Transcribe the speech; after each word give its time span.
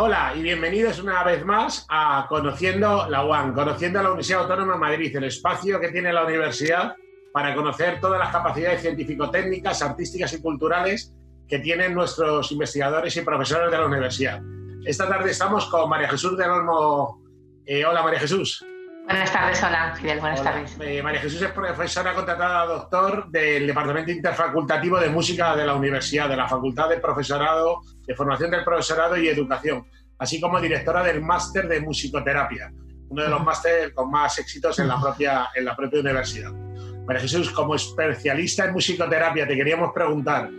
Hola 0.00 0.32
y 0.36 0.42
bienvenidos 0.42 1.00
una 1.00 1.24
vez 1.24 1.44
más 1.44 1.84
a 1.88 2.26
Conociendo 2.28 3.08
la 3.08 3.24
UAN, 3.24 3.52
Conociendo 3.52 4.00
la 4.00 4.10
Universidad 4.10 4.42
Autónoma 4.42 4.74
de 4.74 4.78
Madrid, 4.78 5.16
el 5.16 5.24
espacio 5.24 5.80
que 5.80 5.88
tiene 5.88 6.12
la 6.12 6.24
universidad 6.24 6.94
para 7.32 7.52
conocer 7.52 7.98
todas 8.00 8.20
las 8.20 8.30
capacidades 8.30 8.80
científico-técnicas, 8.80 9.82
artísticas 9.82 10.32
y 10.34 10.40
culturales 10.40 11.12
que 11.48 11.58
tienen 11.58 11.94
nuestros 11.94 12.52
investigadores 12.52 13.16
y 13.16 13.22
profesores 13.22 13.72
de 13.72 13.76
la 13.76 13.86
universidad. 13.86 14.40
Esta 14.84 15.08
tarde 15.08 15.32
estamos 15.32 15.66
con 15.66 15.90
María 15.90 16.08
Jesús 16.08 16.38
del 16.38 16.48
Olmo. 16.48 17.20
Eh, 17.66 17.84
hola 17.84 18.00
María 18.00 18.20
Jesús. 18.20 18.64
Buenas 19.08 19.32
tardes, 19.32 19.62
hola 19.62 19.94
Fidel, 19.98 20.20
buenas 20.20 20.42
tardes. 20.42 20.76
Eh, 20.80 21.02
María 21.02 21.20
Jesús 21.20 21.40
es 21.40 21.50
profesora 21.52 22.14
contratada 22.14 22.66
doctor 22.66 23.30
del 23.30 23.66
Departamento 23.66 24.10
Interfacultativo 24.12 25.00
de 25.00 25.08
Música 25.08 25.56
de 25.56 25.64
la 25.64 25.74
Universidad, 25.74 26.28
de 26.28 26.36
la 26.36 26.46
Facultad 26.46 26.90
de 26.90 26.98
Profesorado, 26.98 27.80
de 28.06 28.14
Formación 28.14 28.50
del 28.50 28.64
Profesorado 28.64 29.16
y 29.16 29.28
Educación, 29.28 29.86
así 30.18 30.38
como 30.38 30.60
directora 30.60 31.02
del 31.02 31.22
Máster 31.22 31.66
de 31.68 31.80
Musicoterapia, 31.80 32.70
uno 33.08 33.22
de 33.22 33.30
los 33.30 33.42
másteres 33.42 33.94
con 33.94 34.10
más 34.10 34.38
éxitos 34.40 34.78
en 34.78 34.88
la, 34.88 35.00
propia, 35.00 35.48
en 35.54 35.64
la 35.64 35.74
propia 35.74 36.00
universidad. 36.00 36.52
María 36.52 37.22
Jesús, 37.22 37.50
como 37.50 37.76
especialista 37.76 38.66
en 38.66 38.74
musicoterapia, 38.74 39.48
te 39.48 39.56
queríamos 39.56 39.90
preguntar, 39.94 40.50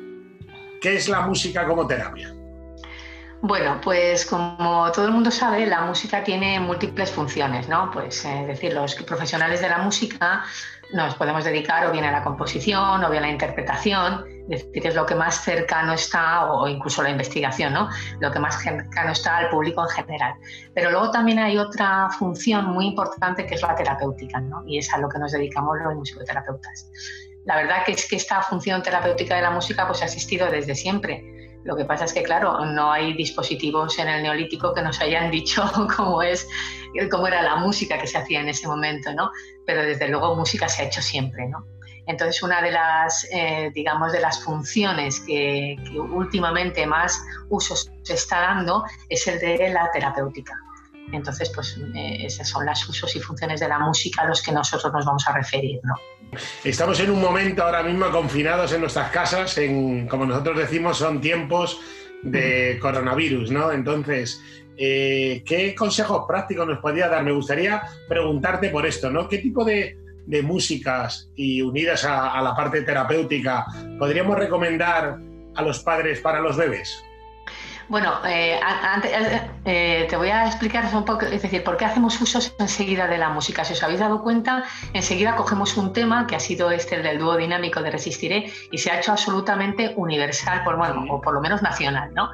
¿qué 0.81 0.95
es 0.95 1.07
la 1.07 1.21
música 1.21 1.67
como 1.67 1.85
terapia? 1.85 2.33
Bueno, 3.41 3.79
pues 3.81 4.25
como 4.25 4.91
todo 4.91 5.05
el 5.05 5.11
mundo 5.11 5.31
sabe, 5.31 5.65
la 5.65 5.81
música 5.81 6.23
tiene 6.23 6.59
múltiples 6.59 7.09
funciones, 7.09 7.69
¿no? 7.69 7.89
Pues 7.89 8.25
es 8.25 8.47
decir, 8.47 8.73
los 8.73 8.95
profesionales 8.95 9.61
de 9.61 9.69
la 9.69 9.77
música 9.77 10.43
nos 10.91 11.15
podemos 11.15 11.45
dedicar 11.45 11.85
o 11.85 11.91
bien 11.91 12.03
a 12.03 12.11
la 12.11 12.21
composición 12.21 13.01
o 13.01 13.09
bien 13.09 13.23
a 13.23 13.27
la 13.27 13.31
interpretación, 13.31 14.25
es 14.49 14.65
decir, 14.65 14.87
es 14.87 14.95
lo 14.95 15.05
que 15.05 15.15
más 15.15 15.41
cercano 15.43 15.93
está, 15.93 16.51
o 16.51 16.67
incluso 16.67 17.01
la 17.01 17.11
investigación, 17.11 17.73
¿no? 17.73 17.87
Lo 18.19 18.29
que 18.29 18.39
más 18.39 18.61
cercano 18.61 19.11
está 19.11 19.37
al 19.37 19.49
público 19.49 19.83
en 19.83 19.89
general. 19.89 20.33
Pero 20.73 20.91
luego 20.91 21.09
también 21.09 21.39
hay 21.39 21.57
otra 21.57 22.09
función 22.09 22.65
muy 22.65 22.87
importante 22.87 23.45
que 23.45 23.55
es 23.55 23.61
la 23.61 23.73
terapéutica, 23.73 24.41
¿no? 24.41 24.63
Y 24.67 24.79
es 24.79 24.91
a 24.93 24.97
lo 24.97 25.07
que 25.07 25.17
nos 25.17 25.31
dedicamos 25.31 25.77
los 25.81 25.95
musicoterapeutas. 25.95 26.91
La 27.45 27.55
verdad 27.55 27.83
es 27.87 28.05
que 28.05 28.17
esta 28.17 28.41
función 28.41 28.83
terapéutica 28.83 29.35
de 29.35 29.43
la 29.43 29.51
música 29.51 29.87
pues 29.87 30.01
ha 30.01 30.05
existido 30.05 30.51
desde 30.51 30.75
siempre 30.75 31.38
lo 31.63 31.75
que 31.75 31.85
pasa 31.85 32.05
es 32.05 32.13
que, 32.13 32.23
claro, 32.23 32.65
no 32.65 32.91
hay 32.91 33.13
dispositivos 33.13 33.99
en 33.99 34.07
el 34.07 34.23
neolítico 34.23 34.73
que 34.73 34.81
nos 34.81 34.99
hayan 35.01 35.29
dicho 35.29 35.63
cómo, 35.95 36.21
es, 36.21 36.47
cómo 37.11 37.27
era 37.27 37.41
la 37.41 37.57
música 37.57 37.97
que 37.97 38.07
se 38.07 38.17
hacía 38.17 38.41
en 38.41 38.49
ese 38.49 38.67
momento, 38.67 39.13
¿no? 39.13 39.31
Pero 39.65 39.83
desde 39.83 40.07
luego 40.07 40.35
música 40.35 40.69
se 40.69 40.83
ha 40.83 40.85
hecho 40.85 41.01
siempre, 41.01 41.47
¿no? 41.47 41.65
Entonces, 42.07 42.41
una 42.41 42.59
de 42.61 42.71
las, 42.71 43.27
eh, 43.31 43.71
digamos, 43.75 44.11
de 44.11 44.19
las 44.19 44.43
funciones 44.43 45.19
que, 45.19 45.75
últimamente 46.11 46.87
más 46.87 47.21
uso 47.49 47.75
se 47.75 48.13
está 48.13 48.39
dando 48.41 48.83
es 49.09 49.27
el 49.27 49.39
de 49.39 49.69
la 49.69 49.91
terapéutica. 49.91 50.53
Entonces, 51.11 51.51
pues 51.53 51.77
eh, 51.95 52.25
esos 52.25 52.47
son 52.47 52.65
los 52.65 52.87
usos 52.89 53.15
y 53.15 53.19
funciones 53.19 53.59
de 53.59 53.67
la 53.67 53.77
música 53.77 54.23
a 54.23 54.25
los 54.25 54.41
que 54.41 54.51
nosotros 54.51 54.91
nos 54.91 55.05
vamos 55.05 55.27
a 55.27 55.33
referir, 55.33 55.79
¿no? 55.83 55.93
Estamos 56.63 56.99
en 56.99 57.09
un 57.09 57.21
momento 57.21 57.63
ahora 57.63 57.83
mismo 57.83 58.09
confinados 58.11 58.73
en 58.73 58.81
nuestras 58.81 59.11
casas, 59.11 59.57
en, 59.57 60.07
como 60.07 60.25
nosotros 60.25 60.57
decimos, 60.57 60.97
son 60.97 61.21
tiempos 61.21 61.79
de 62.21 62.77
coronavirus, 62.81 63.51
¿no? 63.51 63.71
Entonces, 63.71 64.41
eh, 64.77 65.43
¿qué 65.45 65.73
consejos 65.75 66.25
prácticos 66.27 66.67
nos 66.67 66.79
podría 66.79 67.07
dar? 67.07 67.23
Me 67.23 67.31
gustaría 67.31 67.81
preguntarte 68.07 68.69
por 68.69 68.85
esto, 68.85 69.09
¿no? 69.09 69.27
¿Qué 69.27 69.39
tipo 69.39 69.63
de, 69.63 69.97
músicas 70.43 71.31
y 71.35 71.59
unidas 71.63 72.05
a 72.05 72.39
la 72.43 72.55
parte 72.55 72.83
terapéutica 72.83 73.65
podríamos 73.97 74.37
recomendar 74.37 75.17
a 75.55 75.61
los 75.63 75.79
padres 75.79 76.19
para 76.19 76.39
los 76.39 76.55
bebés? 76.55 77.03
Bueno, 77.89 78.19
eh, 78.23 78.59
eh, 79.03 79.41
eh, 79.65 80.07
te 80.07 80.15
voy 80.15 80.29
a 80.29 80.45
explicar 80.45 80.87
un 80.93 81.05
poco, 81.05 81.25
es 81.25 81.41
decir, 81.41 81.63
por 81.63 81.75
qué 81.75 81.85
hacemos 81.85 82.21
usos 82.21 82.53
enseguida 82.59 83.07
de 83.07 83.17
la 83.17 83.29
música. 83.29 83.65
Si 83.65 83.73
os 83.73 83.81
habéis 83.81 83.99
dado 83.99 84.21
cuenta, 84.21 84.63
enseguida 84.93 85.35
cogemos 85.35 85.75
un 85.75 85.91
tema 85.91 86.27
que 86.27 86.35
ha 86.35 86.39
sido 86.39 86.69
este 86.69 87.01
del 87.01 87.17
dúo 87.17 87.35
dinámico 87.35 87.81
de 87.81 87.89
Resistiré 87.89 88.53
y 88.71 88.77
se 88.77 88.91
ha 88.91 88.99
hecho 88.99 89.11
absolutamente 89.11 89.93
universal, 89.97 90.63
por, 90.63 90.77
bueno, 90.77 91.03
o 91.09 91.19
por 91.19 91.33
lo 91.33 91.41
menos 91.41 91.63
nacional, 91.63 92.13
¿no? 92.13 92.29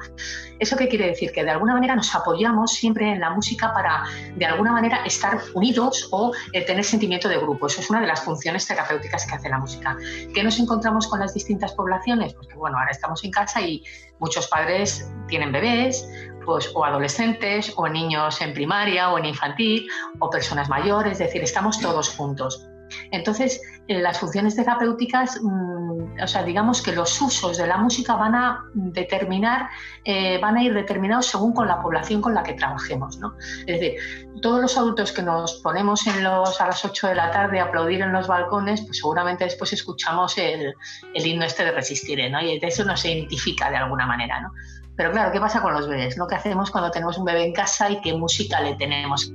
¿Eso 0.58 0.76
qué 0.76 0.88
quiere 0.88 1.06
decir? 1.06 1.32
Que 1.32 1.42
de 1.42 1.50
alguna 1.50 1.72
manera 1.72 1.96
nos 1.96 2.14
apoyamos 2.14 2.72
siempre 2.72 3.10
en 3.10 3.20
la 3.20 3.30
música 3.30 3.72
para, 3.72 4.04
de 4.34 4.44
alguna 4.44 4.72
manera, 4.72 5.04
estar 5.06 5.40
unidos 5.54 6.08
o 6.12 6.32
tener 6.66 6.84
sentimiento 6.84 7.28
de 7.30 7.38
grupo. 7.38 7.66
Eso 7.66 7.80
es 7.80 7.88
una 7.88 8.00
de 8.00 8.06
las 8.06 8.20
funciones 8.20 8.66
terapéuticas 8.66 9.26
que 9.26 9.34
hace 9.34 9.48
la 9.48 9.58
música. 9.58 9.96
¿Qué 10.34 10.42
nos 10.42 10.58
encontramos 10.58 11.08
con 11.08 11.20
las 11.20 11.32
distintas 11.32 11.72
poblaciones? 11.72 12.34
Porque, 12.34 12.54
bueno, 12.54 12.78
ahora 12.78 12.90
estamos 12.90 13.22
en 13.24 13.30
casa 13.30 13.60
y 13.60 13.82
muchos 14.18 14.48
padres 14.48 15.12
tienen 15.28 15.52
bebés, 15.52 16.08
pues, 16.44 16.70
o 16.74 16.84
adolescentes, 16.84 17.72
o 17.76 17.88
niños 17.88 18.40
en 18.40 18.54
primaria 18.54 19.10
o 19.10 19.18
en 19.18 19.26
infantil, 19.26 19.88
o 20.20 20.30
personas 20.30 20.68
mayores, 20.68 21.12
es 21.12 21.18
decir, 21.18 21.42
estamos 21.42 21.80
todos 21.80 22.08
juntos. 22.10 22.68
Entonces, 23.10 23.60
eh, 23.88 24.00
las 24.00 24.18
funciones 24.18 24.56
terapéuticas, 24.56 25.40
mm, 25.42 26.22
o 26.22 26.26
sea, 26.26 26.42
digamos 26.42 26.82
que 26.82 26.92
los 26.92 27.20
usos 27.20 27.56
de 27.56 27.66
la 27.66 27.76
música 27.76 28.14
van 28.14 28.34
a 28.34 28.64
determinar, 28.74 29.68
eh, 30.04 30.38
van 30.40 30.56
a 30.56 30.62
ir 30.62 30.74
determinados 30.74 31.26
según 31.26 31.52
con 31.52 31.68
la 31.68 31.80
población 31.80 32.20
con 32.20 32.34
la 32.34 32.42
que 32.42 32.54
trabajemos, 32.54 33.18
¿no? 33.18 33.34
Es 33.66 33.80
decir, 33.80 33.94
todos 34.42 34.60
los 34.60 34.76
adultos 34.76 35.12
que 35.12 35.22
nos 35.22 35.54
ponemos 35.62 36.06
en 36.06 36.22
los, 36.22 36.60
a 36.60 36.66
las 36.66 36.84
8 36.84 37.08
de 37.08 37.14
la 37.14 37.30
tarde 37.30 37.60
a 37.60 37.64
aplaudir 37.64 38.02
en 38.02 38.12
los 38.12 38.26
balcones, 38.26 38.82
pues 38.82 38.98
seguramente 38.98 39.44
después 39.44 39.72
escuchamos 39.72 40.36
el, 40.38 40.74
el 41.14 41.26
himno 41.26 41.44
este 41.44 41.64
de 41.64 41.72
Resistiré, 41.72 42.28
¿no? 42.28 42.40
Y 42.40 42.58
de 42.58 42.66
eso 42.66 42.84
nos 42.84 43.04
identifica 43.04 43.70
de 43.70 43.76
alguna 43.76 44.06
manera, 44.06 44.40
¿no? 44.40 44.52
Pero 44.96 45.12
claro, 45.12 45.30
¿qué 45.30 45.40
pasa 45.40 45.60
con 45.60 45.74
los 45.74 45.88
bebés? 45.88 46.16
Lo 46.16 46.26
que 46.26 46.34
hacemos 46.34 46.70
cuando 46.70 46.90
tenemos 46.90 47.18
un 47.18 47.26
bebé 47.26 47.44
en 47.44 47.52
casa 47.52 47.90
y 47.90 48.00
qué 48.00 48.14
música 48.14 48.60
le 48.60 48.74
tenemos 48.76 49.30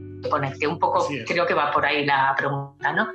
que 0.59 0.67
un 0.67 0.79
poco 0.79 1.07
creo 1.25 1.45
que 1.45 1.53
va 1.53 1.71
por 1.71 1.85
ahí 1.85 2.05
la 2.05 2.33
pregunta, 2.37 2.93
¿no? 2.93 3.09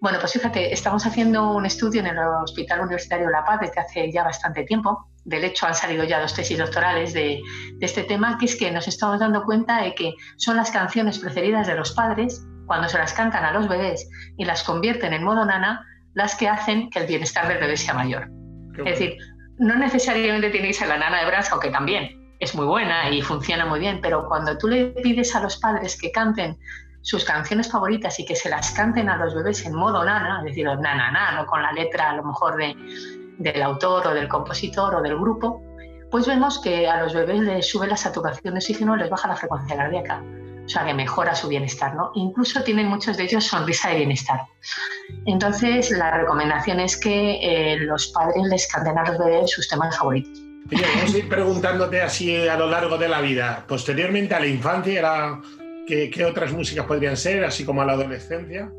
Bueno, 0.00 0.18
pues 0.20 0.32
fíjate, 0.32 0.72
estamos 0.72 1.06
haciendo 1.06 1.52
un 1.52 1.64
estudio 1.64 2.00
en 2.00 2.08
el 2.08 2.18
Hospital 2.18 2.80
Universitario 2.80 3.30
La 3.30 3.44
Paz 3.44 3.60
desde 3.60 3.80
hace 3.80 4.12
ya 4.12 4.24
bastante 4.24 4.64
tiempo. 4.64 5.08
De 5.24 5.44
hecho, 5.44 5.66
han 5.66 5.74
salido 5.74 6.04
ya 6.04 6.20
dos 6.20 6.34
tesis 6.34 6.58
doctorales 6.58 7.14
de, 7.14 7.40
de 7.74 7.86
este 7.86 8.04
tema, 8.04 8.36
que 8.38 8.44
es 8.44 8.56
que 8.56 8.70
nos 8.70 8.86
estamos 8.86 9.18
dando 9.18 9.44
cuenta 9.44 9.82
de 9.82 9.94
que 9.94 10.14
son 10.36 10.56
las 10.56 10.70
canciones 10.70 11.18
preferidas 11.18 11.66
de 11.66 11.74
los 11.74 11.92
padres 11.92 12.44
cuando 12.66 12.88
se 12.88 12.98
las 12.98 13.14
cantan 13.14 13.44
a 13.44 13.52
los 13.52 13.68
bebés 13.68 14.08
y 14.36 14.44
las 14.44 14.62
convierten 14.62 15.12
en 15.12 15.24
modo 15.24 15.44
nana, 15.44 15.84
las 16.14 16.34
que 16.34 16.48
hacen 16.48 16.90
que 16.90 17.00
el 17.00 17.06
bienestar 17.06 17.48
del 17.48 17.58
bebé 17.58 17.76
sea 17.76 17.94
mayor. 17.94 18.28
es 18.78 18.84
decir, 18.84 19.16
no 19.58 19.76
necesariamente 19.76 20.50
tiene 20.50 20.68
que 20.68 20.74
ser 20.74 20.88
la 20.88 20.98
nana 20.98 21.20
de 21.20 21.26
Brás, 21.26 21.50
aunque 21.50 21.70
también 21.70 22.25
es 22.38 22.54
muy 22.54 22.66
buena 22.66 23.10
y 23.10 23.22
funciona 23.22 23.66
muy 23.66 23.80
bien, 23.80 24.00
pero 24.02 24.26
cuando 24.28 24.56
tú 24.58 24.68
le 24.68 24.86
pides 24.86 25.34
a 25.34 25.40
los 25.40 25.56
padres 25.56 25.98
que 26.00 26.10
canten 26.10 26.58
sus 27.02 27.24
canciones 27.24 27.70
favoritas 27.70 28.18
y 28.18 28.24
que 28.24 28.34
se 28.34 28.48
las 28.48 28.72
canten 28.72 29.08
a 29.08 29.16
los 29.16 29.34
bebés 29.34 29.64
en 29.64 29.74
modo 29.74 30.04
nana, 30.04 30.40
es 30.40 30.46
decir, 30.46 30.66
nana, 30.66 31.10
nana, 31.10 31.46
con 31.46 31.62
la 31.62 31.72
letra 31.72 32.10
a 32.10 32.16
lo 32.16 32.24
mejor 32.24 32.56
de, 32.56 32.74
del 33.38 33.62
autor 33.62 34.08
o 34.08 34.14
del 34.14 34.28
compositor 34.28 34.94
o 34.94 35.02
del 35.02 35.16
grupo, 35.16 35.62
pues 36.10 36.26
vemos 36.26 36.60
que 36.60 36.88
a 36.88 37.02
los 37.02 37.14
bebés 37.14 37.40
les 37.40 37.70
sube 37.70 37.86
la 37.86 37.96
saturación 37.96 38.54
de 38.54 38.58
oxígeno, 38.58 38.96
les 38.96 39.08
baja 39.08 39.28
la 39.28 39.36
frecuencia 39.36 39.76
cardíaca 39.76 40.22
o 40.66 40.68
sea, 40.68 40.84
que 40.84 40.94
mejora 40.94 41.34
su 41.34 41.46
bienestar, 41.46 41.94
¿no? 41.94 42.10
Incluso 42.14 42.62
tienen 42.64 42.88
muchos 42.88 43.16
de 43.16 43.22
ellos 43.22 43.44
sonrisa 43.44 43.90
de 43.90 43.98
bienestar. 43.98 44.40
Entonces, 45.24 45.92
la 45.92 46.10
recomendación 46.10 46.80
es 46.80 46.96
que 46.96 47.38
eh, 47.40 47.76
los 47.78 48.08
padres 48.08 48.42
les 48.48 48.66
canten 48.66 48.98
a 48.98 49.04
los 49.04 49.16
bebés 49.16 49.52
sus 49.52 49.68
temas 49.68 49.96
favoritos. 49.96 50.45
Vamos 50.70 51.14
a 51.14 51.18
ir 51.18 51.28
preguntándote 51.28 52.02
así 52.02 52.46
a 52.46 52.56
lo 52.56 52.68
largo 52.68 52.98
de 52.98 53.08
la 53.08 53.20
vida. 53.20 53.64
Posteriormente 53.68 54.34
a 54.34 54.40
la 54.40 54.46
infancia, 54.46 55.40
¿qué, 55.86 56.24
otras 56.24 56.52
músicas 56.52 56.86
podrían 56.86 57.16
ser, 57.16 57.44
así 57.44 57.64
como 57.64 57.82
a 57.82 57.84
la 57.84 57.92
adolescencia? 57.92 58.70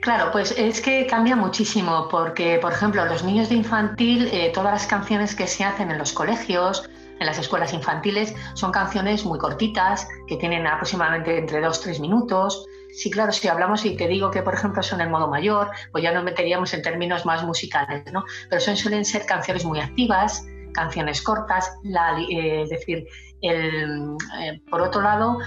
Claro, 0.00 0.32
pues 0.32 0.52
es 0.58 0.80
que 0.80 1.06
cambia 1.06 1.36
muchísimo, 1.36 2.08
porque, 2.10 2.58
por 2.60 2.72
ejemplo, 2.72 3.04
los 3.04 3.22
niños 3.22 3.48
de 3.48 3.54
infantil, 3.54 4.28
eh, 4.32 4.50
todas 4.52 4.72
las 4.72 4.86
canciones 4.86 5.34
que 5.34 5.46
se 5.46 5.64
hacen 5.64 5.90
en 5.90 5.98
los 5.98 6.12
colegios, 6.12 6.88
en 7.20 7.26
las 7.26 7.38
escuelas 7.38 7.72
infantiles 7.72 8.34
son 8.54 8.72
canciones 8.72 9.24
muy 9.24 9.38
cortitas, 9.38 10.08
que 10.26 10.36
tienen 10.36 10.66
aproximadamente 10.66 11.38
entre 11.38 11.60
dos 11.60 11.80
tres 11.80 12.00
minutos. 12.00 12.66
Sí, 12.92 13.10
claro, 13.10 13.30
si 13.30 13.46
hablamos 13.46 13.84
y 13.84 13.96
te 13.96 14.08
digo 14.08 14.30
que, 14.30 14.42
por 14.42 14.54
ejemplo, 14.54 14.82
son 14.82 15.00
en 15.00 15.10
modo 15.10 15.28
mayor, 15.28 15.70
pues 15.92 16.02
ya 16.02 16.12
nos 16.12 16.24
meteríamos 16.24 16.74
en 16.74 16.82
términos 16.82 17.24
más 17.24 17.44
musicales, 17.44 18.02
¿no? 18.12 18.24
Pero 18.50 18.60
son, 18.60 18.76
suelen 18.76 19.04
ser 19.04 19.24
canciones 19.24 19.64
muy 19.64 19.78
activas, 19.78 20.44
canciones 20.72 21.22
cortas, 21.22 21.72
eh, 21.84 22.62
es 22.62 22.70
decir, 22.70 23.06
el, 23.40 24.16
eh, 24.40 24.60
por 24.70 24.80
otro 24.80 25.02
lado, 25.02 25.38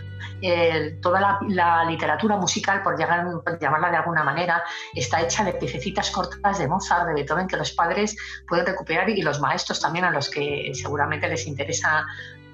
toda 1.01 1.39
la, 1.47 1.85
literatura 1.85 2.37
musical, 2.37 2.83
por, 2.83 2.99
llamarla 2.99 3.89
de 3.89 3.97
alguna 3.97 4.23
manera, 4.23 4.63
está 4.93 5.21
hecha 5.21 5.43
de 5.43 5.53
piececitas 5.53 6.11
cortas 6.11 6.59
de 6.59 6.67
Mozart, 6.67 7.07
de 7.07 7.13
Beethoven, 7.13 7.47
que 7.47 7.57
los 7.57 7.71
padres 7.71 8.15
pueden 8.47 8.65
recuperar 8.65 9.09
y 9.09 9.21
los 9.21 9.39
maestros 9.39 9.79
también, 9.79 10.05
a 10.05 10.11
los 10.11 10.29
que 10.29 10.71
seguramente 10.73 11.27
les 11.27 11.47
interesa 11.47 12.05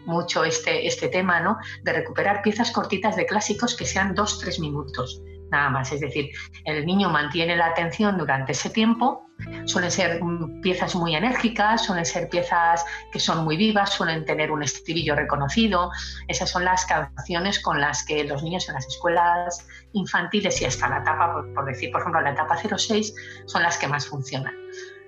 mucho 0.05 0.43
este, 0.43 0.87
este 0.87 1.09
tema, 1.09 1.39
¿no? 1.39 1.57
de 1.83 1.93
recuperar 1.93 2.41
piezas 2.41 2.71
cortitas 2.71 3.15
de 3.15 3.25
clásicos 3.25 3.75
que 3.75 3.85
sean 3.85 4.15
dos, 4.15 4.39
tres 4.39 4.59
minutos 4.59 5.21
nada 5.51 5.69
más. 5.69 5.91
Es 5.91 5.99
decir, 5.99 6.31
el 6.65 6.85
niño 6.85 7.09
mantiene 7.09 7.55
la 7.55 7.67
atención 7.67 8.17
durante 8.17 8.53
ese 8.53 8.69
tiempo, 8.69 9.29
suelen 9.65 9.91
ser 9.91 10.19
piezas 10.61 10.95
muy 10.95 11.15
enérgicas, 11.15 11.85
suelen 11.85 12.05
ser 12.05 12.29
piezas 12.29 12.85
que 13.11 13.19
son 13.19 13.43
muy 13.43 13.57
vivas, 13.57 13.91
suelen 13.93 14.25
tener 14.25 14.51
un 14.51 14.63
estribillo 14.63 15.15
reconocido. 15.15 15.91
Esas 16.27 16.49
son 16.49 16.65
las 16.65 16.85
canciones 16.85 17.59
con 17.59 17.79
las 17.79 18.05
que 18.05 18.23
los 18.23 18.43
niños 18.43 18.67
en 18.69 18.75
las 18.75 18.87
escuelas 18.87 19.67
infantiles 19.93 20.61
y 20.61 20.65
hasta 20.65 20.89
la 20.89 20.99
etapa, 20.99 21.43
por, 21.53 21.65
decir, 21.65 21.91
por 21.91 22.01
ejemplo, 22.01 22.21
la 22.21 22.31
etapa 22.31 22.57
06, 22.57 23.13
son 23.45 23.63
las 23.63 23.77
que 23.77 23.87
más 23.87 24.07
funcionan. 24.07 24.53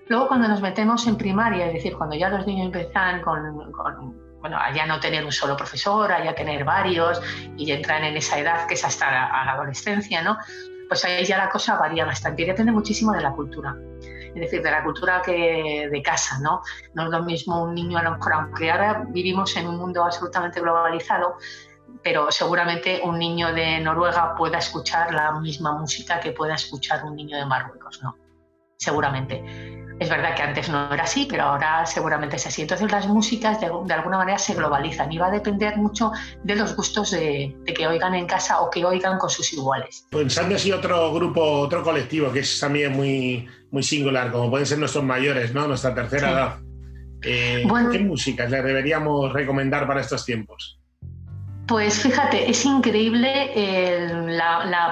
Luego, 0.07 0.27
cuando 0.27 0.47
nos 0.47 0.61
metemos 0.61 1.07
en 1.07 1.17
primaria, 1.17 1.67
es 1.67 1.73
decir, 1.73 1.95
cuando 1.95 2.15
ya 2.15 2.29
los 2.29 2.45
niños 2.45 2.65
empiezan 2.65 3.21
con, 3.21 3.71
con 3.71 4.33
bueno, 4.43 4.57
allá 4.59 4.85
no 4.85 4.99
tener 4.99 5.23
un 5.23 5.31
solo 5.31 5.55
profesor, 5.55 6.11
allá 6.11 6.35
tener 6.35 6.65
varios 6.65 7.21
y 7.55 7.71
entran 7.71 8.03
en 8.03 8.17
esa 8.17 8.37
edad 8.37 8.67
que 8.67 8.73
es 8.73 8.83
hasta 8.83 9.09
la, 9.09 9.53
adolescencia, 9.53 10.21
¿no? 10.21 10.37
Pues 10.89 11.05
ahí 11.05 11.23
ya 11.23 11.37
la 11.37 11.49
cosa 11.49 11.77
varía 11.77 12.03
bastante 12.03 12.41
y 12.41 12.45
depende 12.45 12.73
muchísimo 12.73 13.13
de 13.13 13.21
la 13.21 13.31
cultura. 13.31 13.73
Es 14.35 14.41
decir, 14.41 14.61
de 14.63 14.71
la 14.71 14.83
cultura 14.83 15.21
que 15.23 15.89
de 15.91 16.01
casa, 16.01 16.39
¿no? 16.41 16.61
No 16.93 17.03
es 17.03 17.09
lo 17.09 17.23
mismo 17.23 17.63
un 17.63 17.75
niño, 17.75 17.97
a 17.97 18.03
lo 18.03 18.11
mejor, 18.11 18.33
aunque 18.33 18.71
ahora 18.71 19.05
vivimos 19.09 19.55
en 19.57 19.67
un 19.67 19.77
mundo 19.77 20.03
absolutamente 20.03 20.59
globalizado, 20.59 21.35
pero 22.03 22.31
seguramente 22.31 23.01
un 23.03 23.19
niño 23.19 23.53
de 23.53 23.79
Noruega 23.79 24.35
pueda 24.35 24.57
escuchar 24.57 25.13
la 25.13 25.39
misma 25.39 25.73
música 25.73 26.19
que 26.19 26.31
pueda 26.31 26.55
escuchar 26.55 27.03
un 27.05 27.15
niño 27.15 27.37
de 27.37 27.45
Marruecos, 27.45 28.01
¿no? 28.01 28.17
Seguramente. 28.77 29.82
Es 29.99 30.09
verdad 30.09 30.35
que 30.35 30.41
antes 30.41 30.69
no 30.69 30.93
era 30.93 31.03
así, 31.03 31.27
pero 31.29 31.43
ahora 31.43 31.85
seguramente 31.85 32.35
es 32.35 32.47
así. 32.47 32.63
Entonces 32.63 32.91
las 32.91 33.07
músicas 33.07 33.59
de, 33.59 33.67
alguna 33.67 34.17
manera 34.17 34.37
se 34.37 34.53
globalizan 34.53 35.11
y 35.11 35.17
va 35.17 35.27
a 35.27 35.31
depender 35.31 35.77
mucho 35.77 36.11
de 36.43 36.55
los 36.55 36.75
gustos 36.75 37.11
de, 37.11 37.55
que 37.65 37.87
oigan 37.87 38.15
en 38.15 38.25
casa 38.25 38.61
o 38.61 38.69
que 38.69 38.83
oigan 38.83 39.17
con 39.17 39.29
sus 39.29 39.53
iguales. 39.53 40.07
Pensando 40.09 40.55
así 40.55 40.71
otro 40.71 41.13
grupo, 41.13 41.41
otro 41.41 41.83
colectivo 41.83 42.31
que 42.31 42.39
es 42.39 42.59
también 42.59 42.93
muy, 42.93 43.47
muy 43.71 43.83
singular, 43.83 44.31
como 44.31 44.49
pueden 44.49 44.65
ser 44.65 44.79
nuestros 44.79 45.03
mayores, 45.03 45.53
¿no? 45.53 45.67
Nuestra 45.67 45.93
tercera 45.93 46.31
edad. 46.31 46.55
Eh, 47.21 47.65
¿Qué 47.91 47.99
músicas 47.99 48.51
le 48.51 48.61
deberíamos 48.61 49.31
recomendar 49.31 49.87
para 49.87 50.01
estos 50.01 50.25
tiempos? 50.25 50.79
Pues 51.67 52.01
fíjate, 52.01 52.49
es 52.49 52.65
increíble. 52.65 53.51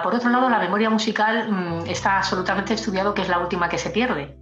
por 0.04 0.16
otro 0.16 0.30
lado, 0.30 0.50
la 0.50 0.60
memoria 0.60 0.90
musical 0.90 1.52
mm, 1.52 1.90
está 1.90 2.18
absolutamente 2.18 2.74
estudiado 2.74 3.14
que 3.14 3.24
es 3.24 3.30
la 3.30 3.40
última 3.40 3.68
que 3.68 3.78
se 3.78 3.90
pierde. 3.90 4.41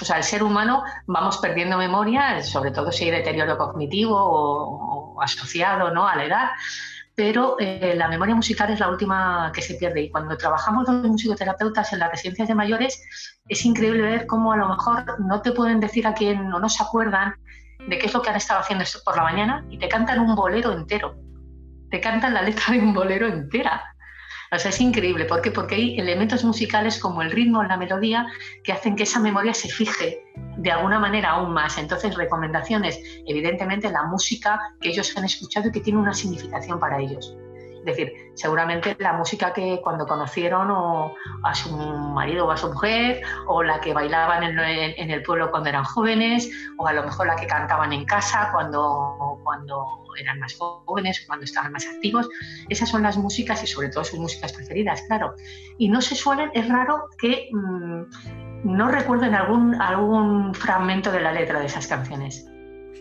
O 0.00 0.04
sea, 0.04 0.16
el 0.16 0.24
ser 0.24 0.42
humano 0.42 0.84
vamos 1.06 1.38
perdiendo 1.38 1.76
memoria, 1.76 2.42
sobre 2.42 2.70
todo 2.70 2.90
si 2.90 3.04
hay 3.04 3.10
deterioro 3.10 3.58
cognitivo 3.58 4.16
o, 4.16 5.20
asociado 5.22 5.92
¿no? 5.92 6.08
a 6.08 6.16
la 6.16 6.24
edad, 6.24 6.50
pero 7.14 7.56
eh, 7.58 7.94
la 7.96 8.08
memoria 8.08 8.34
musical 8.34 8.70
es 8.70 8.80
la 8.80 8.88
última 8.88 9.52
que 9.54 9.62
se 9.62 9.74
pierde. 9.74 10.02
Y 10.02 10.10
cuando 10.10 10.36
trabajamos 10.36 10.88
los 10.88 11.04
musicoterapeutas 11.04 11.92
en 11.92 11.98
las 11.98 12.10
residencias 12.10 12.48
de 12.48 12.54
mayores, 12.54 13.02
es 13.48 13.64
increíble 13.64 14.02
ver 14.02 14.26
cómo 14.26 14.52
a 14.52 14.56
lo 14.56 14.68
mejor 14.68 15.20
no 15.20 15.42
te 15.42 15.52
pueden 15.52 15.78
decir 15.78 16.06
a 16.06 16.14
quién 16.14 16.52
o 16.52 16.58
no 16.58 16.68
se 16.68 16.82
acuerdan 16.82 17.34
de 17.86 17.98
qué 17.98 18.06
es 18.06 18.14
lo 18.14 18.22
que 18.22 18.30
han 18.30 18.36
estado 18.36 18.60
haciendo 18.60 18.84
por 19.04 19.16
la 19.16 19.24
mañana 19.24 19.64
y 19.68 19.78
te 19.78 19.88
cantan 19.88 20.20
un 20.20 20.34
bolero 20.34 20.72
entero. 20.72 21.16
Te 21.90 22.00
cantan 22.00 22.32
la 22.32 22.42
letra 22.42 22.72
de 22.72 22.80
un 22.80 22.94
bolero 22.94 23.26
entera. 23.26 23.82
O 24.52 24.58
sea, 24.58 24.68
es 24.70 24.80
increíble. 24.80 25.24
¿Por 25.24 25.40
qué? 25.40 25.50
Porque 25.50 25.76
hay 25.76 25.98
elementos 25.98 26.44
musicales 26.44 26.98
como 26.98 27.22
el 27.22 27.30
ritmo, 27.30 27.62
la 27.62 27.78
melodía, 27.78 28.26
que 28.62 28.72
hacen 28.72 28.96
que 28.96 29.04
esa 29.04 29.18
memoria 29.18 29.54
se 29.54 29.68
fije 29.68 30.24
de 30.58 30.70
alguna 30.70 30.98
manera 30.98 31.30
aún 31.30 31.54
más. 31.54 31.78
Entonces, 31.78 32.14
recomendaciones, 32.14 33.00
evidentemente, 33.26 33.90
la 33.90 34.04
música 34.04 34.60
que 34.80 34.90
ellos 34.90 35.16
han 35.16 35.24
escuchado 35.24 35.68
y 35.68 35.72
que 35.72 35.80
tiene 35.80 35.98
una 35.98 36.12
significación 36.12 36.78
para 36.78 37.00
ellos. 37.00 37.34
Es 37.82 37.86
decir, 37.86 38.12
seguramente 38.34 38.94
la 39.00 39.14
música 39.14 39.52
que 39.52 39.80
cuando 39.82 40.06
conocieron 40.06 40.70
a 41.42 41.54
su 41.54 41.74
marido 41.74 42.46
o 42.46 42.50
a 42.52 42.56
su 42.56 42.68
mujer, 42.68 43.22
o 43.48 43.64
la 43.64 43.80
que 43.80 43.92
bailaban 43.92 44.44
en, 44.44 45.10
el 45.10 45.22
pueblo 45.24 45.50
cuando 45.50 45.68
eran 45.68 45.82
jóvenes, 45.82 46.48
o 46.78 46.86
a 46.86 46.92
lo 46.92 47.02
mejor 47.02 47.26
la 47.26 47.34
que 47.34 47.48
cantaban 47.48 47.92
en 47.92 48.04
casa 48.04 48.50
cuando, 48.52 49.31
cuando 49.42 49.84
eran 50.18 50.38
más 50.38 50.54
jóvenes 50.54 51.24
cuando 51.26 51.44
estaban 51.44 51.72
más 51.72 51.86
activos. 51.86 52.28
Esas 52.68 52.88
son 52.88 53.02
las 53.02 53.16
músicas 53.16 53.62
y 53.62 53.66
sobre 53.66 53.88
todo 53.88 54.04
sus 54.04 54.18
músicas 54.18 54.52
preferidas, 54.52 55.02
claro. 55.08 55.34
Y 55.78 55.88
no 55.88 56.00
se 56.00 56.14
suelen, 56.14 56.50
es 56.54 56.68
raro 56.68 57.08
que 57.18 57.48
mm, 57.52 58.02
no 58.64 58.88
recuerden 58.90 59.34
algún, 59.34 59.80
algún 59.80 60.54
fragmento 60.54 61.10
de 61.10 61.20
la 61.20 61.32
letra 61.32 61.60
de 61.60 61.66
esas 61.66 61.86
canciones 61.86 62.46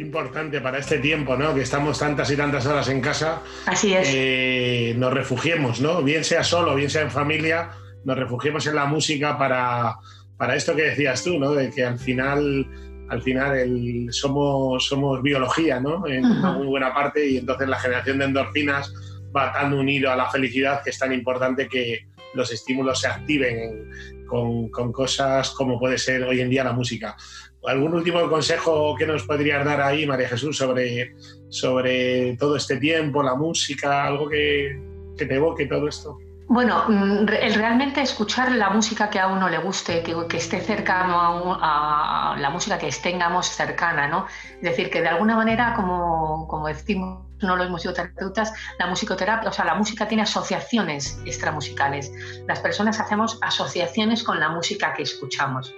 importante 0.01 0.59
para 0.61 0.79
este 0.79 0.97
tiempo, 0.97 1.37
¿no? 1.37 1.53
Que 1.53 1.61
estamos 1.61 1.99
tantas 1.99 2.29
y 2.31 2.35
tantas 2.35 2.65
horas 2.65 2.89
en 2.89 3.01
casa. 3.01 3.41
Así 3.65 3.93
es. 3.93 4.09
Eh, 4.11 4.93
nos 4.97 5.13
refugiemos, 5.13 5.79
¿no? 5.79 6.01
Bien 6.03 6.23
sea 6.23 6.43
solo, 6.43 6.75
bien 6.75 6.89
sea 6.89 7.03
en 7.03 7.11
familia, 7.11 7.71
nos 8.03 8.17
refugiemos 8.17 8.65
en 8.67 8.75
la 8.75 8.85
música 8.85 9.37
para, 9.37 9.97
para 10.37 10.55
esto 10.55 10.75
que 10.75 10.83
decías 10.83 11.23
tú, 11.23 11.39
¿no? 11.39 11.51
De 11.53 11.69
que 11.69 11.85
al 11.85 11.99
final, 11.99 12.67
al 13.11 13.21
final 13.21 14.07
somos, 14.09 14.87
somos 14.87 15.21
biología, 15.21 15.81
¿no? 15.81 16.07
En 16.07 16.23
una 16.23 16.53
muy 16.53 16.65
buena 16.65 16.93
parte 16.93 17.27
y 17.27 17.37
entonces 17.37 17.67
la 17.67 17.77
generación 17.77 18.19
de 18.19 18.25
endorfinas 18.25 18.93
va 19.35 19.51
tan 19.51 19.73
unido 19.73 20.09
a 20.09 20.15
la 20.15 20.31
felicidad 20.31 20.81
que 20.81 20.91
es 20.91 20.97
tan 20.97 21.11
importante 21.11 21.67
que 21.67 22.07
los 22.33 22.49
estímulos 22.53 23.01
se 23.01 23.07
activen 23.07 23.89
con, 24.25 24.69
con 24.69 24.93
cosas 24.93 25.49
como 25.49 25.77
puede 25.77 25.97
ser 25.97 26.23
hoy 26.23 26.39
en 26.39 26.49
día 26.49 26.63
la 26.63 26.71
música. 26.71 27.17
¿Algún 27.65 27.93
último 27.93 28.29
consejo 28.29 28.95
que 28.97 29.05
nos 29.05 29.23
podrías 29.23 29.65
dar 29.65 29.81
ahí, 29.81 30.07
María 30.07 30.29
Jesús, 30.29 30.57
sobre, 30.57 31.13
sobre 31.49 32.37
todo 32.37 32.55
este 32.55 32.77
tiempo, 32.77 33.21
la 33.21 33.35
música, 33.35 34.07
algo 34.07 34.29
que, 34.29 34.79
que 35.17 35.25
te 35.25 35.35
evoque 35.35 35.65
todo 35.65 35.89
esto? 35.89 36.17
Bueno, 36.51 36.83
mm, 36.85 37.29
el 37.29 37.53
realmente 37.53 38.01
escuchar 38.01 38.51
la 38.51 38.69
música 38.69 39.09
que 39.09 39.21
a 39.21 39.27
uno 39.27 39.47
le 39.47 39.57
guste, 39.59 40.03
que, 40.03 40.13
que 40.27 40.35
esté 40.35 40.59
cercano 40.59 41.57
a, 41.61 42.35
la 42.37 42.49
música 42.49 42.77
que 42.77 42.89
tengamos 42.91 43.47
cercana, 43.47 44.09
¿no? 44.09 44.25
Es 44.55 44.61
decir, 44.61 44.89
que 44.89 45.01
de 45.01 45.07
alguna 45.07 45.37
manera, 45.37 45.73
como, 45.77 46.49
como 46.49 46.67
decimos 46.67 47.23
no 47.39 47.55
los 47.55 47.69
musicoterapeutas, 47.69 48.51
la 48.77 48.87
musicoterapia, 48.87 49.49
o 49.49 49.53
sea, 49.53 49.63
la 49.63 49.75
música 49.75 50.09
tiene 50.09 50.23
asociaciones 50.23 51.21
extramusicales. 51.25 52.11
Las 52.45 52.59
personas 52.59 52.99
hacemos 52.99 53.39
asociaciones 53.41 54.21
con 54.21 54.41
la 54.41 54.49
música 54.49 54.93
que 54.93 55.03
escuchamos. 55.03 55.73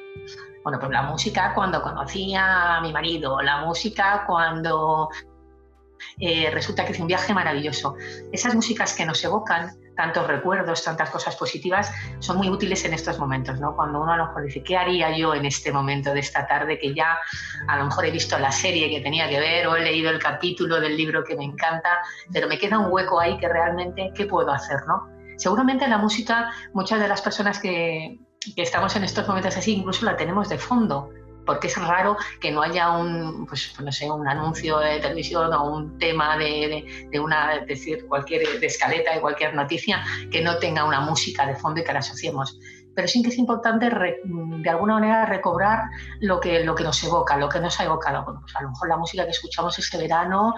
Bueno, 0.64 0.80
pues 0.80 0.92
la 0.92 1.04
música 1.04 1.54
cuando 1.54 1.84
conocía 1.84 2.78
a 2.78 2.82
mi 2.82 2.92
marido, 2.92 3.40
la 3.44 3.58
música 3.64 4.24
cuando 4.26 5.12
eh, 6.20 6.50
resulta 6.52 6.84
que 6.84 6.94
hice 6.94 7.02
un 7.04 7.08
viaje 7.08 7.32
maravilloso. 7.32 7.96
Esas 8.32 8.56
músicas 8.56 8.96
que 8.96 9.06
nos 9.06 9.24
evocan 9.24 9.83
tantos 9.96 10.28
recuerdos, 10.28 10.84
tantas 10.84 11.10
cosas 11.10 11.36
positivas, 11.36 11.92
son 12.20 12.38
muy 12.38 12.50
útiles 12.50 12.84
en 12.86 12.94
estos 12.94 13.20
momentos, 13.20 13.60
¿no? 13.60 13.76
Cuando 13.76 14.02
uno 14.02 14.14
a 14.14 14.18
lo 14.18 14.28
mejor 14.28 14.44
dice, 14.44 14.64
¿qué 14.64 14.78
haría 14.78 15.16
yo 15.16 15.34
en 15.36 15.46
este 15.46 15.72
momento 15.72 16.14
de 16.14 16.20
esta 16.20 16.48
tarde 16.48 16.80
que 16.80 16.94
ya 16.94 17.18
a 17.68 17.78
lo 17.78 17.86
mejor 17.86 18.06
he 18.06 18.12
visto 18.12 18.38
la 18.40 18.52
serie 18.52 18.90
que 18.90 19.02
tenía 19.02 19.30
que 19.30 19.40
ver 19.40 19.68
o 19.68 19.76
he 19.76 19.82
leído 19.82 20.10
el 20.10 20.20
capítulo 20.20 20.80
del 20.80 20.98
libro 20.98 21.24
que 21.24 21.36
me 21.36 21.44
encanta, 21.44 22.00
pero 22.32 22.48
me 22.48 22.58
queda 22.58 22.80
un 22.80 22.92
hueco 22.92 23.20
ahí 23.20 23.38
que 23.38 23.48
realmente, 23.48 24.12
¿qué 24.16 24.26
puedo 24.26 24.52
hacer, 24.52 24.80
no? 24.88 25.10
Seguramente 25.38 25.88
la 25.88 25.98
música, 25.98 26.52
muchas 26.74 27.00
de 27.00 27.08
las 27.08 27.22
personas 27.22 27.60
que, 27.60 28.20
que 28.56 28.62
estamos 28.62 28.96
en 28.96 29.04
estos 29.04 29.28
momentos 29.28 29.58
así, 29.58 29.74
incluso 29.76 30.06
la 30.06 30.16
tenemos 30.16 30.50
de 30.50 30.58
fondo, 30.58 31.10
porque 31.46 31.68
es 31.68 31.78
raro 31.78 32.18
que 32.40 32.52
no 32.52 32.62
haya 32.62 32.92
un, 32.92 33.46
pues, 33.46 33.74
no 33.80 33.92
sé, 33.92 34.10
un 34.10 34.28
anuncio 34.28 34.80
de 34.80 35.00
televisión 35.00 35.54
o 35.54 35.76
un 35.76 35.98
tema 35.98 36.38
de, 36.38 37.08
de, 37.12 37.20
una, 37.20 37.60
decir, 37.60 38.06
cualquier 38.08 38.60
de 38.60 38.66
escaleta 38.66 39.14
de 39.14 39.22
cualquier 39.22 39.56
noticia 39.56 40.04
que 40.32 40.42
no 40.42 40.58
tenga 40.58 40.84
una 40.84 41.02
música 41.02 41.46
de 41.46 41.56
fondo 41.56 41.82
y 41.82 41.84
que 41.84 41.94
la 41.94 42.00
asociemos. 42.00 42.58
Pero 42.96 43.08
sí 43.08 43.24
que 43.24 43.30
es 43.30 43.38
importante 43.40 43.90
de 43.90 44.70
alguna 44.70 44.96
manera 44.96 45.26
recobrar 45.26 45.80
lo 46.20 46.40
que, 46.40 46.64
lo 46.64 46.76
que 46.76 46.84
nos 46.84 47.04
evoca, 47.04 47.38
lo 47.38 47.50
que 47.50 47.60
nos 47.60 47.80
ha 47.80 47.86
evocado. 47.86 48.24
Bueno, 48.24 48.42
pues 48.42 48.56
a 48.56 48.62
lo 48.62 48.70
mejor 48.70 48.88
la 48.88 48.98
música 48.98 49.26
que 49.26 49.32
escuchamos 49.32 49.80
este 49.80 49.98
verano, 49.98 50.54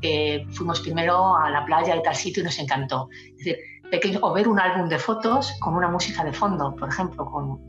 que 0.00 0.46
fuimos 0.52 0.80
primero 0.80 1.36
a 1.36 1.50
la 1.50 1.64
playa 1.66 1.94
y 1.94 2.02
tal 2.02 2.14
sitio 2.14 2.42
y 2.42 2.44
nos 2.44 2.58
encantó. 2.58 3.08
Es 3.38 4.18
o 4.22 4.32
ver 4.32 4.48
un 4.48 4.58
álbum 4.58 4.88
de 4.88 4.98
fotos 4.98 5.54
con 5.60 5.74
una 5.74 5.88
música 5.88 6.24
de 6.24 6.32
fondo, 6.32 6.74
por 6.74 6.88
ejemplo. 6.88 7.26
Con, 7.26 7.60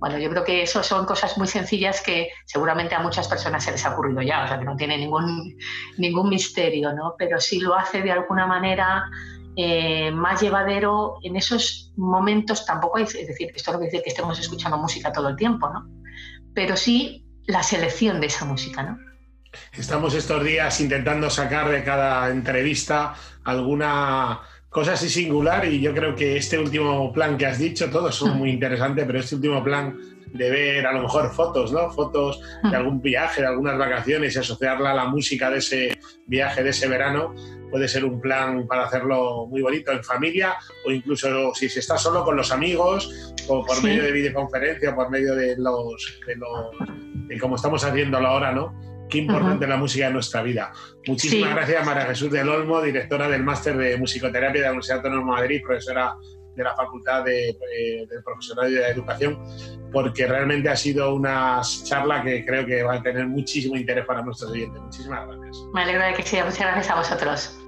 bueno, 0.00 0.18
yo 0.18 0.30
creo 0.30 0.44
que 0.44 0.62
eso 0.62 0.82
son 0.82 1.06
cosas 1.06 1.36
muy 1.38 1.46
sencillas 1.46 2.00
que 2.00 2.30
seguramente 2.44 2.94
a 2.94 3.00
muchas 3.00 3.28
personas 3.28 3.64
se 3.64 3.72
les 3.72 3.84
ha 3.84 3.92
ocurrido 3.92 4.22
ya, 4.22 4.44
o 4.44 4.48
sea, 4.48 4.58
que 4.58 4.64
no 4.64 4.76
tiene 4.76 4.98
ningún, 4.98 5.56
ningún 5.98 6.28
misterio, 6.28 6.92
¿no? 6.92 7.14
Pero 7.18 7.40
sí 7.40 7.60
lo 7.60 7.74
hace 7.74 8.02
de 8.02 8.12
alguna 8.12 8.46
manera 8.46 9.04
eh, 9.56 10.10
más 10.10 10.40
llevadero 10.40 11.18
en 11.22 11.36
esos 11.36 11.92
momentos, 11.96 12.66
tampoco 12.66 12.98
es, 12.98 13.14
es 13.14 13.28
decir, 13.28 13.52
esto 13.54 13.72
no 13.72 13.78
quiere 13.78 13.92
decir 13.92 14.02
que 14.02 14.10
estemos 14.10 14.38
escuchando 14.38 14.76
música 14.78 15.12
todo 15.12 15.28
el 15.28 15.36
tiempo, 15.36 15.68
¿no? 15.70 15.86
Pero 16.54 16.76
sí 16.76 17.24
la 17.46 17.62
selección 17.62 18.20
de 18.20 18.26
esa 18.26 18.44
música, 18.44 18.82
¿no? 18.82 18.98
Estamos 19.72 20.14
estos 20.14 20.42
días 20.42 20.80
intentando 20.80 21.30
sacar 21.30 21.70
de 21.70 21.84
cada 21.84 22.28
entrevista 22.30 23.14
alguna 23.44 24.40
cosa 24.74 24.94
así 24.94 25.08
singular 25.08 25.64
y 25.66 25.80
yo 25.80 25.94
creo 25.94 26.16
que 26.16 26.36
este 26.36 26.58
último 26.58 27.12
plan 27.12 27.38
que 27.38 27.46
has 27.46 27.60
dicho, 27.60 27.88
todos 27.90 28.12
son 28.12 28.36
muy 28.36 28.50
interesantes, 28.50 29.04
pero 29.06 29.20
este 29.20 29.36
último 29.36 29.62
plan 29.62 29.96
de 30.32 30.50
ver 30.50 30.84
a 30.84 30.92
lo 30.92 31.02
mejor 31.02 31.32
fotos, 31.32 31.72
¿no? 31.72 31.92
Fotos 31.92 32.40
de 32.64 32.70
mm. 32.70 32.74
algún 32.74 33.00
viaje, 33.00 33.42
de 33.42 33.46
algunas 33.46 33.78
vacaciones 33.78 34.34
y 34.34 34.40
asociarla 34.40 34.90
a 34.90 34.94
la 34.94 35.04
música 35.04 35.48
de 35.48 35.58
ese 35.58 35.96
viaje, 36.26 36.64
de 36.64 36.70
ese 36.70 36.88
verano, 36.88 37.36
puede 37.70 37.86
ser 37.86 38.04
un 38.04 38.20
plan 38.20 38.66
para 38.66 38.86
hacerlo 38.86 39.46
muy 39.46 39.62
bonito 39.62 39.92
en 39.92 40.02
familia 40.02 40.56
o 40.84 40.90
incluso 40.90 41.54
si 41.54 41.68
se 41.68 41.78
está 41.78 41.96
solo 41.96 42.24
con 42.24 42.34
los 42.34 42.50
amigos 42.50 43.32
o 43.46 43.64
por 43.64 43.80
medio 43.80 44.02
de 44.02 44.10
videoconferencia, 44.10 44.92
por 44.92 45.08
medio 45.08 45.36
de 45.36 45.54
los, 45.56 46.20
de 46.26 46.34
los 46.34 47.40
como 47.40 47.54
estamos 47.54 47.84
haciéndolo 47.84 48.26
ahora, 48.26 48.50
¿no? 48.50 48.74
Qué 49.14 49.20
importante 49.20 49.64
la 49.68 49.76
música 49.76 50.08
en 50.08 50.12
nuestra 50.12 50.42
vida. 50.42 50.72
Muchísimas 51.06 51.54
gracias, 51.54 51.86
María 51.86 52.06
Jesús 52.06 52.32
del 52.32 52.48
Olmo, 52.48 52.82
directora 52.82 53.28
del 53.28 53.44
Máster 53.44 53.76
de 53.76 53.96
Musicoterapia 53.96 54.60
de 54.60 54.66
la 54.66 54.70
Universidad 54.70 54.96
Autónoma 54.96 55.36
de 55.36 55.42
Madrid, 55.42 55.62
profesora 55.62 56.16
de 56.56 56.64
la 56.64 56.74
Facultad 56.74 57.22
de, 57.22 57.50
eh, 57.50 58.06
del 58.10 58.24
Profesorado 58.24 58.68
de 58.68 58.88
Educación, 58.88 59.38
porque 59.92 60.26
realmente 60.26 60.68
ha 60.68 60.74
sido 60.74 61.14
una 61.14 61.60
charla 61.84 62.24
que 62.24 62.44
creo 62.44 62.66
que 62.66 62.82
va 62.82 62.94
a 62.94 63.02
tener 63.04 63.28
muchísimo 63.28 63.76
interés 63.76 64.04
para 64.04 64.20
nuestros 64.20 64.50
oyentes. 64.50 64.82
Muchísimas 64.82 65.28
gracias. 65.28 65.64
Me 65.72 65.82
alegro 65.82 66.04
de 66.06 66.14
que 66.14 66.22
sea. 66.24 66.44
Muchas 66.44 66.58
gracias 66.58 66.90
a 66.90 66.96
vosotros. 66.96 67.63